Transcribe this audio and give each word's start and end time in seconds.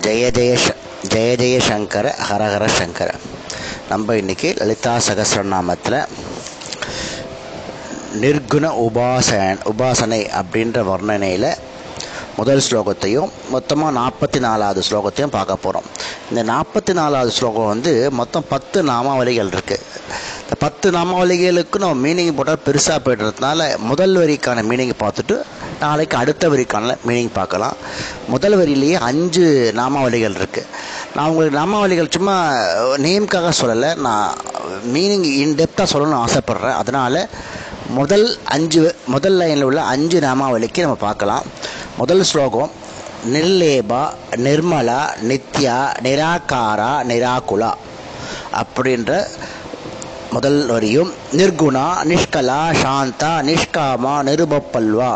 ஜெய 0.00 0.30
ஜெய 0.30 0.58
ஜெய 1.08 1.36
ஜெய 1.36 1.58
சங்கர 1.58 2.14
ஹரஹர 2.30 2.66
சங்கர. 2.66 3.14
நம்ம 3.88 4.16
இன்னைக்கு 4.16 4.54
லலிதா 4.56 4.96
சகசிரநாமத்தில் 5.08 6.06
நிர்குண 8.20 8.70
உபாசன் 8.78 9.58
உபாசனை 9.64 10.26
அப்படின்ற 10.42 10.84
வர்ணனையில் 10.84 11.54
முதல் 12.36 12.62
ஸ்லோகத்தையும் 12.70 13.28
மொத்தமாக 13.50 13.98
நாற்பத்தி 13.98 14.38
நாலாவது 14.38 14.82
ஸ்லோகத்தையும் 14.90 15.30
பார்க்க 15.30 15.56
போகிறோம் 15.56 15.84
இந்த 16.30 16.52
நாற்பத்தி 16.52 16.92
நாலாவது 16.92 17.30
ஸ்லோகம் 17.30 17.66
வந்து 17.66 18.10
மொத்தம் 18.10 18.44
பத்து 18.48 18.82
நாமாவளிகள் 18.82 19.48
இருக்குது 19.48 19.82
இந்த 20.40 20.54
பத்து 20.58 20.90
நாமாவளிகளுக்கு 20.90 21.78
நம்ம 21.78 22.08
மீனிங் 22.08 22.34
போட்டால் 22.34 22.62
பெருசாக 22.66 22.98
போய்டுறதுனால 23.04 23.78
முதல் 23.78 24.16
வரிக்கான 24.16 24.62
மீனிங் 24.62 24.92
பார்த்துட்டு 24.98 25.42
நாளைக்கு 25.80 26.16
அடுத்த 26.20 26.44
வரிக்கான 26.48 26.94
மீனிங் 27.08 27.32
பார்க்கலாம். 27.38 27.76
முதல் 28.32 28.56
வரியிலேயே 28.60 28.96
அஞ்சு 29.08 29.44
நாமாவளிகள் 29.80 30.36
இருக்குது 30.38 30.70
நான் 31.14 31.28
உங்களுக்கு 31.30 31.58
நாமாவளிகள் 31.60 32.14
சும்மா 32.16 32.36
நேம்க்காக 33.04 33.52
சொல்லலை 33.60 33.90
நான் 34.06 34.28
மீனிங் 34.94 35.26
இன்டெப்த்தாக 35.44 35.88
சொல்லணும்னு 35.92 36.22
ஆசைப்பட்றேன். 36.24 36.78
அதனால் 36.82 37.20
முதல் 37.98 38.26
அஞ்சு 38.54 38.80
முதல் 39.14 39.38
லைனில் 39.40 39.66
உள்ள 39.68 39.80
அஞ்சு 39.94 40.18
நாமாவளிக்கு 40.20 40.84
நம்ம 40.86 40.98
பார்க்கலாம். 41.06 41.44
முதல் 42.00 42.24
ஸ்லோகம் 42.30 42.72
நிர்லேபா 43.34 44.02
நிர்மலா 44.46 45.00
நித்யா 45.30 45.78
நிராகாரா 46.06 46.92
நிராகுலா 47.10 47.70
அப்படின்ற 48.62 49.12
முதல் 50.34 50.60
வரியும். 50.66 51.10
நிர்குணா 51.38 51.86
நிஷ்கலா 52.10 52.62
சாந்தா 52.82 53.32
நிஷ்காமா 53.50 54.14
நிருபப்பல்வா 54.28 55.12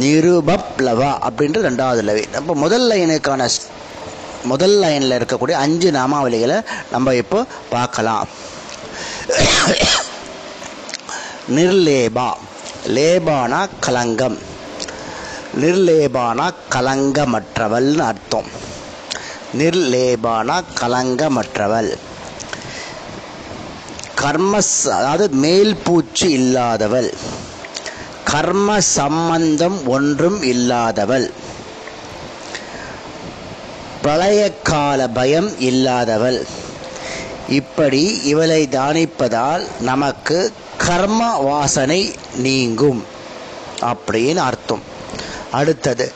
நிருபப்ளவா 0.00 1.10
அப்படின்ற 1.28 1.58
ரெண்டாவது 1.68 2.02
லவி. 2.08 2.24
நம்ம 2.30 2.54
முதல் 2.54 2.86
லைனுக்கான 2.90 3.48
முதல் 4.44 4.76
லைனில் 4.78 5.14
இருக்கக்கூடிய 5.18 5.56
அஞ்சு 5.64 5.90
நாமாவளிகளை 5.90 6.64
நம்ம 6.90 7.14
இப்போ 7.14 7.44
பார்க்கலாம். 7.70 8.28
நிர்லேபா 11.56 12.28
லேபானா 12.96 13.60
கலங்கம். 13.86 14.38
நிர்லேபானா 15.60 16.46
கலங்கமற்றவள்னு 16.74 18.04
அர்த்தம். 18.10 18.48
நிர்லேபானா 19.58 20.56
கலங்கமற்றவள். 20.80 21.92
கர்மஸ் 24.20 24.88
அதாவது 24.98 25.28
மேல் 25.28 25.76
பூச்சி 25.84 26.28
இல்லாதவள். 26.38 27.10
கர்ம 28.34 28.80
சம்பந்தம் 28.80 29.86
ஒன்றும் 29.86 30.42
இல்லாதவள். 30.42 31.30
பிரளயக்கால 34.04 35.08
பயம் 35.14 35.50
இல்லாதவள். 35.50 36.42
இப்படி 37.48 38.22
இவளை 38.22 38.68
தானிப்பதால் 38.72 39.66
நமக்கு 39.80 40.52
கர்ம 40.76 41.36
வாசனை 41.36 42.14
நீங்கும் 42.34 43.04
அப்படின்னு 43.82 44.36
அர்த்தம். 44.36 44.82
அடுத்தது 45.50 46.12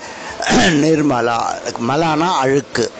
நிர்மலா 0.82 1.38
மலானா 1.88 2.28
அழுக்கு. 2.28 2.92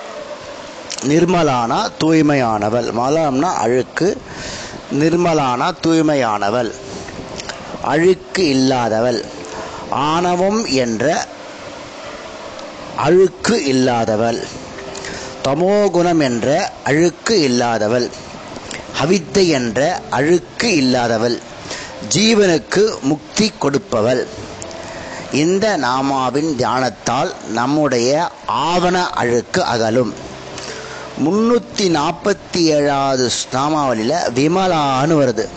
நிர்மலானா 1.05 1.91
தூய்மையானவள். 2.01 2.93
மலம்னா 2.99 3.53
அழுக்கு 3.53 4.21
நிர்மலானா 4.93 5.73
தூய்மையானவள். 5.87 6.73
அழுக்கு 7.83 8.49
இல்லாதவள். 8.55 9.25
ஆணவம் 9.91 10.67
என்ற 10.67 11.27
அழுக்கு 12.97 13.65
இல்லாதவள். 13.67 14.45
தமோகுணம் 15.45 16.21
என்ற 16.21 16.73
அழுக்கு 16.85 17.49
இல்லாதவள். 17.49 18.11
அவித்தை 19.03 19.49
என்ற 19.49 20.01
அழுக்கு 20.11 20.77
இல்லாதவள். 20.77 21.39
ஜீவனுக்கு 22.15 23.01
முக்தி 23.01 23.53
கொடுப்பவள். 23.59 24.27
இந்த 25.33 25.77
நாமாவின் 25.77 26.55
தியானத்தால் 26.57 27.33
நம்முடைய 27.51 28.31
ஆவண 28.47 29.11
அழுக்கு 29.11 29.65
அகலும். 29.65 30.15
முன்னூற்றி 31.25 31.89
நாற்பத்தி 31.89 32.57
ஏழாவது 32.57 33.31
நாமாவளியில் 33.53 34.31
விமலான்னு 34.35 35.17
வருது. 35.25 35.49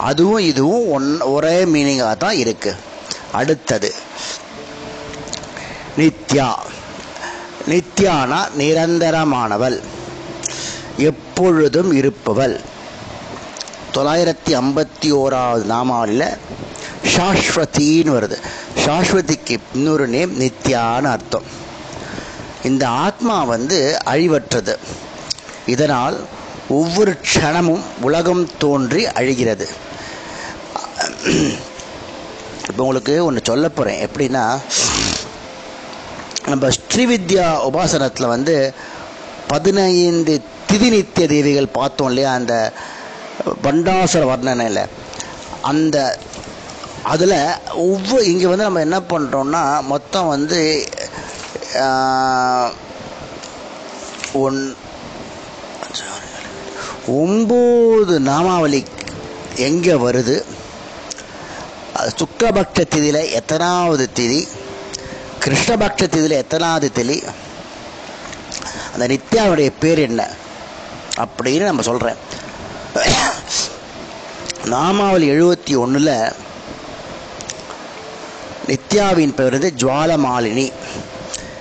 அதுவும் 0.00 0.38
இதுவும் 0.38 0.90
ஒன் 0.90 1.20
ஒரே 1.20 1.64
மீனிங்காக 1.64 2.16
தான் 2.16 2.36
இருக்கு. 2.36 2.74
அடுத்தது 3.32 3.94
நித்யா. 5.98 6.54
நித்யானா 7.68 8.48
நிரந்தரமானவள். 8.58 9.80
எப்பொழுதும் 10.96 11.92
இருப்பவள். 11.92 12.60
தொள்ளாயிரத்தி 13.94 14.48
ஐம்பத்தி 14.48 15.12
ஓராவது 15.12 15.64
நாமாவில் 15.64 16.36
சாஸ்வதின்னு 17.16 18.12
வருது. 18.16 18.38
சாஸ்வதிக்கு 18.86 19.58
இன்னொரு 19.74 20.08
நேம் 20.08 20.40
நித்யான்னு 20.40 21.02
அர்த்தம். 21.02 21.44
இந்த 22.62 22.88
ஆத்மா 22.88 23.44
வந்து 23.44 23.96
அழிவற்றது. 24.06 24.76
இதனால் 25.66 26.20
ஒவ்வொரு 26.68 27.16
க்ஷணமும் 27.34 27.80
உலகம் 28.00 28.50
தோன்றி 28.58 29.06
அழிகிறது. 29.06 29.88
இப்போ 32.68 32.80
உங்களுக்கு 32.84 33.14
ஒன்று 33.24 33.48
சொல்ல 33.50 33.66
போகிறேன் 33.68 34.00
எப்படின்னா 34.06 34.44
நம்ம 36.50 36.68
ஸ்ரீவித்யா 36.76 37.46
உபாசனத்தில் 37.68 38.32
வந்து 38.34 38.54
பதினைந்து 39.48 40.34
திதி 40.70 40.88
நித்திய 40.94 41.26
தேவிகள் 41.32 41.74
பார்த்தோம் 41.78 42.08
இல்லையா? 42.10 42.32
அந்த 42.32 42.54
பண்டாசுர 43.64 44.22
வர்ணனையில். 44.30 44.82
அந்த 45.70 45.96
அதில் 47.12 47.36
ஒவ்வொரு 47.88 48.24
இங்கே 48.30 48.46
வந்து 48.50 48.68
நம்ம 48.68 48.84
என்ன 48.86 48.98
பண்ணுறோம்னா 49.12 49.62
மொத்தம் 49.92 50.30
வந்து 50.34 50.60
ஒன் 54.44 54.60
ஒம்பது 57.20 58.16
நாமாவளி 58.30 58.80
எங்கே 59.68 59.94
வருது? 60.06 60.36
சுக்கபக்ஷ 62.08 62.84
திதியில் 62.90 63.30
எத்தனாவது 63.30 64.10
திதி? 64.14 64.48
கிருஷ்ணபக்ஷ 65.44 66.06
திதியில் 66.06 66.40
எத்தனாவது 66.42 66.90
திதி? 66.94 67.18
அந்த 68.92 69.06
நித்யாவுடைய 69.06 69.72
பேர் 69.80 69.98
என்ன? 69.98 70.28
அப்படின்னு 71.16 71.64
நம்ம 71.64 71.82
சொல்கிறேன் 71.82 72.16
நாமாவளி 74.64 75.30
எழுபத்தி 75.30 75.76
ஒன்றில் 75.76 76.14
நித்யாவின் 78.66 79.34
பெயர் 79.34 79.52
வந்து 79.52 79.72
ஜுவாலமாலினி. 79.76 80.72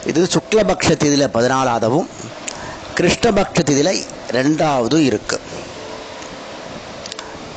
இது 0.05 0.23
சுக்லபக்ஷ 0.25 0.87
திதியில் 0.87 1.33
பதினாலாவதும் 1.33 2.07
கிருஷ்ணபக்ஷ 2.95 3.59
திதியில் 3.61 4.05
ரெண்டாவதும் 4.31 5.05
இருக்குது 5.09 5.47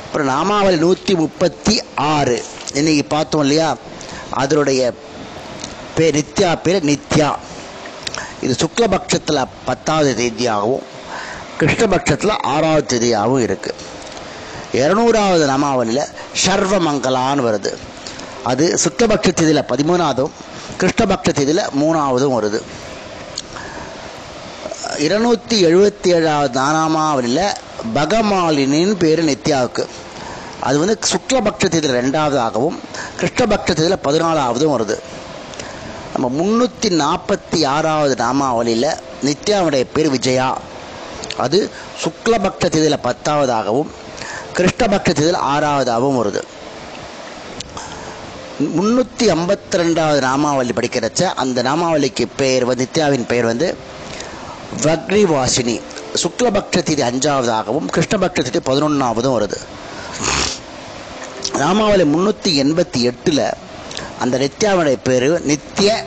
அப்புறம் 0.05 0.27
நாமாவளி 0.27 0.77
நூற்றி 0.77 1.15
முப்பத்தி 1.15 1.81
ஆறு. 1.95 2.43
இன்னைக்கு 2.73 3.03
பார்த்தோம் 3.05 3.41
இல்லையா? 3.41 3.77
அதனுடைய 4.29 4.93
பேர் 5.95 6.15
நித்யா 6.19 6.51
பேர் 6.63 6.85
நித்யா. 6.85 7.35
இது 8.41 8.55
சுக்லபக்ஷத்தில் 8.63 9.47
பத்தாவது 9.65 10.11
தேதியாகவும் 10.23 10.83
கிருஷ்ணபக்ஷத்தில் 11.59 12.41
ஆறாவது 12.53 12.85
தேதியாகவும் 12.93 13.43
இருக்குது 13.45 13.81
இரநூறாவது 14.73 15.43
நமாவலியில் 15.53 16.11
சர்வமங்கலான்னு 16.45 17.45
வருது. 17.47 17.71
அது 18.43 18.79
சுக்லபக்ஷ 18.83 19.33
தேதியில் 19.33 19.69
பதிமூணாவதும் 19.71 20.33
கிருஷ்ணபக்ஷ 20.79 21.31
தேதியில் 21.31 21.69
மூணாவதும் 21.81 22.35
வருது. 22.37 22.61
இருநூற்றி 24.97 25.65
எழுபத்தி 25.65 26.07
ஏழாவது 26.07 26.59
நானாமாவலியில் 26.59 27.53
பகமாலினின்னு 27.95 28.95
பேர் 29.03 29.23
நித்யாவுக்கு. 29.25 29.85
அது 30.67 30.77
வந்து 30.81 30.95
சுக்லபக்ஷ 31.11 31.63
தேதியில் 31.73 31.97
ரெண்டாவதாகவும் 31.99 32.77
கிருஷ்ணபக்ஷ 33.19 33.69
தேதியில் 33.69 34.03
பதினாலாவதும் 34.07 34.73
வருது. 34.75 34.95
நம்ம 36.13 36.27
முந்நூற்றி 36.39 36.89
நாற்பத்தி 37.01 37.59
ஆறாவது 37.75 38.15
நாமாவளியில் 38.23 38.89
நித்யாவுடைய 39.27 39.83
பேர் 39.93 40.09
விஜயா. 40.15 40.49
அது 41.45 41.59
சுக்லபக்ஷ 42.03 42.63
தேதியில் 42.75 43.05
பத்தாவதாகவும் 43.07 43.91
கிருஷ்ணபக்ஷ 44.57 45.09
தேதியில் 45.11 45.43
ஆறாவதாகவும் 45.53 46.19
வருது. 46.21 46.43
முந்நூற்றி 48.77 49.25
ஐம்பத்தி 49.35 49.77
ரெண்டாவது 49.81 50.19
நாமாவளி 50.29 50.73
படிக்கிறச்ச 50.79 51.21
அந்த 51.43 51.59
நாமாவளிக்கு 51.69 52.25
பெயர் 52.41 52.65
வந்து 52.69 52.85
நித்யாவின் 52.85 53.29
பெயர் 53.31 53.49
வந்து 53.51 53.67
வக்ரிவாசினி. 54.83 55.77
சுக்லபக்ஷ 56.23 56.83
தேதி 56.89 57.03
அஞ்சாவதாகவும் 57.11 57.87
கிருஷ்ணபக்ஷ 57.95 58.41
தேதி 58.47 58.61
பதினொன்றாவதும் 58.69 59.37
வருது. 59.37 59.59
நாமாவளி 61.61 62.03
முந்நூற்றி 62.03 62.51
எண்பத்தி 62.63 62.99
எட்டில் 63.01 63.45
அந்த 64.19 64.37
நித்யாவுடைய 64.37 64.97
பேர் 65.03 65.45
நித்திய 65.45 66.05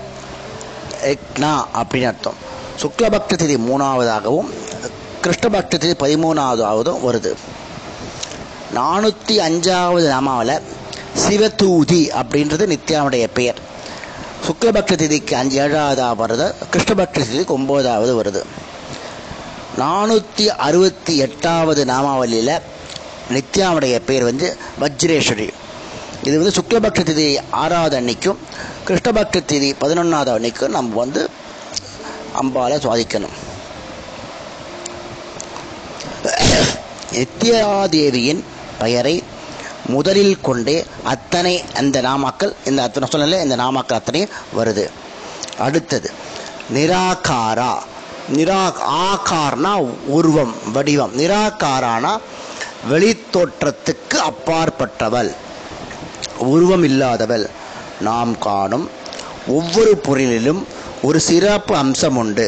யக்னா 1.10 1.50
அப்படின்னு 1.80 2.06
அர்த்தம். 2.06 2.38
சுக்லபக்த 2.82 3.36
திதி 3.42 3.56
மூணாவதாகவும் 3.68 4.48
கிருஷ்ணபக்ஷ 5.24 5.78
திதி 5.82 5.94
பதிமூணாவதாவதும் 6.02 7.04
வருது. 7.06 7.32
நானூற்றி 8.74 9.34
அஞ்சாவது 9.46 10.06
நாமாவில் 10.14 10.62
சிவதூதி 11.22 12.02
அப்படின்றது 12.20 12.64
நித்யாவுடைய 12.74 13.26
பெயர். 13.32 13.60
சுக்லபக்த 14.46 14.98
திதிக்கு 15.02 15.34
அஞ்சு 15.34 15.56
ஏழாவதாக 15.62 16.14
வருது 16.22 16.46
கிருஷ்ணபக்த 16.72 17.24
திதிக்கு 17.30 17.56
ஒம்போதாவது 17.58 18.14
வருது. 18.22 18.42
நானூற்றி 19.78 20.44
அறுபத்தி 20.66 21.16
எட்டாவது 21.16 21.84
நாமாவளியில் 21.84 22.54
நித்யாவுடைய 23.32 24.00
பேர் 24.06 24.24
வந்து 24.24 24.56
வஜ்ரேஸ்வரி. 24.80 25.52
இது 26.22 26.42
வந்து 26.42 26.60
சுக்லபக்ஷ 26.60 27.02
திதி 27.02 27.38
ஆறாவது 27.50 28.00
அன்னைக்கும் 28.00 28.36
கிருஷ்ணபக்ஷ 28.86 29.42
திதி 29.48 29.74
பதினொன்றாவது 29.80 30.32
அன்னைக்கும் 30.36 30.68
நம்ம 30.68 30.96
வந்து 30.96 31.30
அம்பாலை 32.42 32.76
சுவாதிக்கணும். 32.76 33.34
நித்யாதேவியின் 37.12 38.42
பெயரை 38.78 39.22
முதலில் 39.86 40.40
கொண்டே 40.40 40.84
அத்தனை 41.04 41.64
அந்த 41.74 42.02
நாமாக்கள் 42.02 42.52
இந்த 42.64 42.82
அத்தனை 42.82 43.08
சொல்லல 43.12 43.42
இந்த 43.42 43.56
நாமாக்கள் 43.56 43.92
அத்தனையும் 43.92 44.30
வருது. 44.56 44.90
அடுத்தது 45.58 46.10
நிராகாரா. 46.74 47.78
நிரா 48.34 48.72
ஆகார்னா 49.08 49.74
உருவம் 50.06 50.72
வடிவம். 50.72 51.18
நிராகாரானா 51.18 52.18
வெளி 52.88 53.15
தோற்றத்துக்கு 53.36 54.18
அப்பாற்பட்டவள் 54.30 55.30
உருவம் 56.38 56.84
இல்லாதவள் 56.84 57.46
நாம் 58.00 58.38
காணும் 58.38 58.86
ஒவ்வொரு 59.46 59.96
பொருளிலும் 59.96 60.66
ஒரு 61.02 61.20
சிறப்பு 61.20 61.76
அம்சம் 61.76 62.16
உண்டு. 62.16 62.46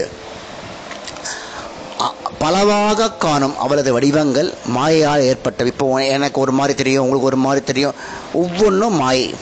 பலவாக 2.38 3.11
காணும் 3.12 3.58
அவளது 3.58 3.93
வடிவங்கள் 3.93 4.55
மாயையால் 4.76 5.25
ஏற்பட்டவை. 5.31 5.67
இப்போ 5.67 5.87
எனக்கு 6.05 6.40
ஒரு 6.40 6.52
மாதிரி 6.52 6.76
தெரியும் 6.81 7.02
உங்களுக்கு 7.02 7.31
ஒரு 7.31 7.37
மாதிரி 7.37 7.64
தெரியும். 7.64 7.94
ஒவ்வொன்றும் 8.32 8.96
மாயை. 8.96 9.35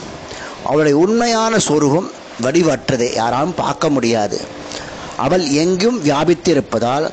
அவளுடைய 0.65 0.97
உண்மையான 0.97 1.59
சொரூபம் 1.59 2.09
வடிவற்றது 2.41 3.13
யாராலும் 3.13 3.53
பார்க்க 3.55 3.89
முடியாது. 3.89 4.39
அவள் 5.17 5.45
எங்கும் 5.61 6.03
வியாபித்திருப்பதால் 6.03 7.07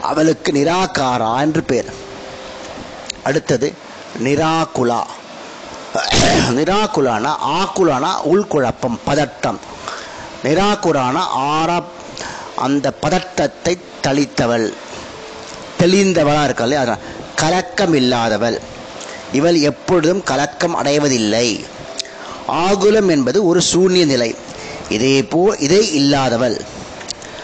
அவளுக்கு 0.00 0.52
நிராகாரா 0.52 1.32
என்று 1.40 1.62
பேர். 1.62 1.90
அடுத்தது 3.24 3.68
நிராகுலா. 4.24 5.00
நிராகுலானா 6.56 7.32
ஆக்குலானா 7.58 8.10
உள்குழப்பம் 8.32 8.98
பதட்டம். 9.06 9.58
நிராகுலானா 10.44 11.22
ஆரா 11.50 11.78
அந்த 12.66 12.86
பதட்டத்தை 13.02 13.74
தளித்தவள். 14.06 14.66
தெளிந்தவளாக 15.80 16.44
இருக்காள் 16.44 16.74
அதான் 16.82 17.04
கலக்கம் 17.42 17.94
இல்லாதவள் 17.94 18.56
இவள் 19.32 19.58
எப்பொழுதும் 19.70 20.22
கலக்கம் 20.30 20.74
அடைவதில்லை. 20.74 21.48
ஆகுலம் 22.46 23.08
என்பது 23.08 23.38
ஒரு 23.46 23.60
சூன்ய 23.72 24.04
நிலை. 24.06 24.30
இதே 24.88 25.16
போ 25.32 25.40
இதே 25.66 25.80
இல்லாதவள். 26.00 26.56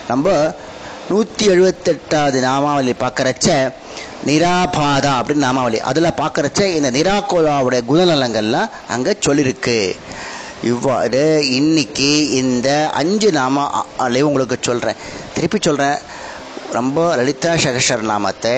நம்ம 0.09 0.55
நூற்றி 1.09 1.45
எழுபத்தெட்டாவது 1.49 2.39
நாமாவளி 2.49 2.93
பார்க்குறச்ச 3.01 3.49
நிராபாதா 4.29 5.13
அப்படின்னு 5.19 5.47
நாமாவளி. 5.47 5.79
அதில் 5.91 6.19
பார்க்குறச்ச 6.21 6.61
இந்த 6.79 6.91
நிராகோலாவுடைய 6.97 7.83
குணநலங்கள்லாம் 7.91 8.73
அங்கே 8.95 9.13
சொல்லியிருக்கு 9.27 9.97
இவ்வாறு 10.71 11.23
இன்னைக்கு 11.59 12.09
இந்த 12.41 12.69
அஞ்சு 13.01 13.29
நாம 13.39 13.67
அலை 14.07 14.23
உங்களுக்கு 14.29 14.57
சொல்கிறேன் 14.61 15.01
திருப்பி 15.35 15.59
சொல்கிறேன் 15.61 15.99
ரொம்ப 16.79 17.17
லலிதா 17.19 17.53
சகசர 17.65 18.03
நாமத்தை 18.11 18.55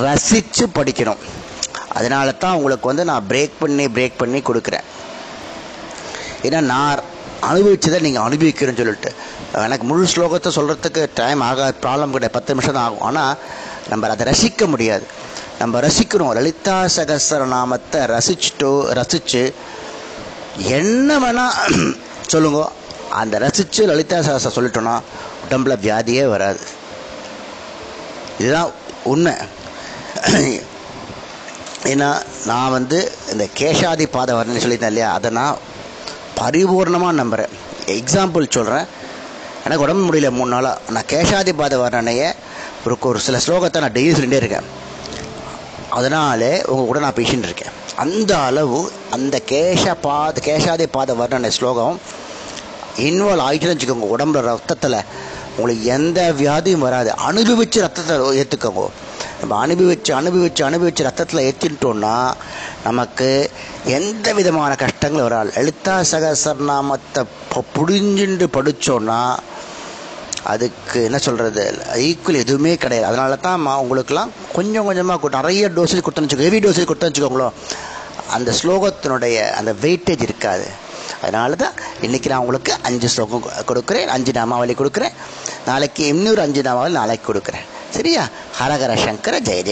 ரசித்து 0.00 0.64
படிக்கணும். 0.78 1.22
அதனால 1.98 2.32
தான் 2.32 2.56
உங்களுக்கு 2.58 2.90
வந்து 2.90 3.04
நான் 3.10 3.28
பிரேக் 3.30 3.60
பண்ணி 3.60 3.84
பிரேக் 3.96 4.20
பண்ணி 4.22 4.40
கொடுக்குறேன். 4.48 4.86
ஏன்னா 6.46 6.60
நான் 6.72 7.02
அனுபவிச்சதை 7.50 8.00
நீங்கள் 8.06 8.26
அனுபவிக்கிறேன்னு 8.28 8.80
சொல்லிட்டு. 8.82 9.12
எனக்கு 9.62 9.86
முழு 9.86 10.06
ஸ்லோகத்தை 10.12 10.50
சொல்கிறதுக்கு 10.56 11.02
டைம் 11.14 11.40
ஆகாது 11.40 11.74
ப்ராப்ளம் 11.82 12.12
கிடையாது 12.14 12.34
பத்து 12.36 12.54
நிமிஷம் 12.54 12.76
தான் 12.76 12.84
ஆகும். 12.84 13.00
ஆனால் 13.00 13.36
நம்ம 13.90 14.08
அதை 14.08 14.26
ரசிக்க 14.26 14.66
முடியாது. 14.66 15.06
நம்ம 15.58 15.80
ரசிக்கணும் 15.80 16.32
லலிதா 16.38 16.76
சகசர 16.96 17.46
நாமத்தை 17.46 18.00
ரசிச்சுட்டோ 18.14 18.70
ரசித்து 19.00 19.42
என்ன 20.78 21.18
வேணால் 21.18 21.58
சொல்லுங்க. 22.32 22.60
அந்த 23.10 23.38
ரசித்து 23.38 23.86
லலிதா 23.86 24.18
சகசரம் 24.18 24.56
சொல்லிட்டோன்னா 24.58 24.94
உடம்புல 25.44 25.76
வியாதியே 25.86 26.24
வராது. 26.34 26.60
இதுதான் 28.38 28.72
உண்மை. 29.04 29.34
ஏன்னா 31.92 32.10
நான் 32.46 32.70
வந்து 32.70 32.98
இந்த 33.32 33.48
கேஷாதி 33.58 34.06
பாதை 34.06 34.34
வரணும்னு 34.34 34.62
சொல்லியிருந்தேன் 34.64 34.92
இல்லையா? 34.94 35.12
அதை 35.12 35.30
நான் 35.30 35.58
பரிபூர்ணமாக 36.40 37.12
நம்புகிறேன் 37.12 37.52
எக்ஸாம்பிள் 37.86 38.54
சொல்கிறேன் 38.58 38.86
எனக்கு 39.66 39.84
உடம்பு 39.84 40.02
முடியல 40.06 40.30
மூணு 40.36 40.50
நாளாக 40.54 40.92
நான் 40.94 41.10
கேஷாதி 41.10 41.52
பாத 41.60 41.74
வர்ணனையை 41.82 42.26
ஒரு 42.86 42.96
ஒரு 43.10 43.20
சில 43.26 43.36
ஸ்லோகத்தை 43.44 43.78
நான் 43.84 43.94
டெய்லி 43.94 44.10
சொல்லிகிட்டே 44.16 44.40
இருக்கேன். 44.42 44.66
அதனாலே 45.98 46.50
உங்கள் 46.70 46.88
கூட 46.88 47.00
நான் 47.04 47.16
பேசின்னு 47.18 47.48
இருக்கேன். 47.48 47.76
அந்த 48.04 48.32
அளவு 48.48 48.80
அந்த 49.16 49.36
கேஷ 49.52 49.84
பாத 50.06 50.42
கேஷாதி 50.48 50.86
பாத 50.96 51.14
வர்ணனை 51.20 51.50
ஸ்லோகம் 51.58 51.96
இன்வால்வ் 53.06 53.44
ஆகிட்டுன்னு 53.46 53.74
வச்சுக்கோங்க 53.74 54.08
உடம்புல 54.14 54.42
ரத்தத்தில். 54.48 54.98
உங்களுக்கு 55.56 55.84
எந்த 55.96 56.20
வியாதியும் 56.40 56.84
வராது. 56.86 57.10
அனுபவிச்சு 57.28 57.84
ரத்தத்தை 57.86 58.16
ஏற்றுக்கோங்க 58.42 58.84
நம்ம 59.40 59.54
அனுபவிச்சு 59.66 60.12
அனுபவிச்சு 60.18 60.62
அனுபவிச்சு 60.68 61.06
ரத்தத்தில் 61.08 61.46
ஏற்றிட்டோம்னா 61.48 62.14
நமக்கு 62.84 63.28
எந்த 63.98 64.26
விதமான 64.38 64.72
கஷ்டங்களும் 64.84 65.28
வராது. 65.28 65.50
லலிதா 65.56 65.96
சகசரநாமத்தை 66.12 66.62
நாமத்தை 66.70 67.22
புடிஞ்சுண்டு 67.76 68.46
படித்தோன்னா 68.56 69.18
அதுக்கு 70.52 70.98
என்ன 71.08 71.18
சொல்கிறது 71.26 71.62
ஈக்குவல் 72.06 72.42
எதுவுமே 72.44 72.72
கிடையாது. 72.76 73.08
அதனால 73.10 73.36
தான் 73.46 73.60
மா 73.66 73.74
கொஞ்சம் 74.56 74.86
கொஞ்சமாக 74.88 75.18
கொடுத்து 75.20 75.40
நிறைய 75.40 75.68
டோசேஜ் 75.76 76.04
கொடுத்தோன்னு 76.06 76.28
வச்சுக்கோ 76.28 76.48
ஹெவி 76.48 76.60
டோசேஜ் 76.66 76.88
கொடுத்தோன்னு 76.90 77.12
வச்சுக்கோங்களோ 77.12 77.48
அந்த 78.36 78.50
ஸ்லோகத்தினுடைய 78.60 79.36
அந்த 79.58 79.72
வெயிட்டேஜ் 79.84 80.26
இருக்காது. 80.28 80.66
அதனால 81.22 81.56
தான் 81.62 81.76
இன்றைக்கி 82.06 82.28
நான் 82.32 82.44
உங்களுக்கு 82.44 82.72
அஞ்சு 82.88 83.08
ஸ்லோகம் 83.14 83.46
கொடுக்குறேன். 83.70 84.08
அஞ்சு 84.16 84.32
நாமாவளி 84.38 84.76
கொடுக்குறேன். 84.80 85.14
நாளைக்கு 85.70 86.02
இன்னொரு 86.14 86.42
அஞ்சு 86.46 86.64
நாமாவளி 86.68 86.98
நாளைக்கு 87.00 87.28
கொடுக்குறேன். 87.32 87.68
சரியா? 87.98 88.24
ஹரஹர 88.60 88.92
சங்கர 89.06 89.38
ஜெய 89.50 89.62